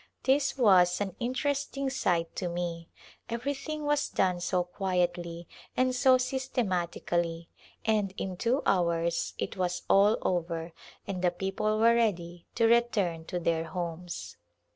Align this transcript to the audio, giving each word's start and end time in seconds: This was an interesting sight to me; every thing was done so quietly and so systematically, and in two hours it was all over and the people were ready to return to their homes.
This 0.23 0.57
was 0.57 0.99
an 0.99 1.15
interesting 1.19 1.91
sight 1.91 2.35
to 2.37 2.49
me; 2.49 2.89
every 3.29 3.53
thing 3.53 3.85
was 3.85 4.09
done 4.09 4.39
so 4.39 4.63
quietly 4.63 5.47
and 5.77 5.93
so 5.93 6.17
systematically, 6.17 7.49
and 7.85 8.11
in 8.17 8.35
two 8.35 8.63
hours 8.65 9.35
it 9.37 9.57
was 9.57 9.83
all 9.87 10.17
over 10.23 10.73
and 11.05 11.21
the 11.21 11.29
people 11.29 11.77
were 11.77 11.93
ready 11.93 12.47
to 12.55 12.65
return 12.65 13.25
to 13.25 13.39
their 13.39 13.65
homes. 13.65 14.37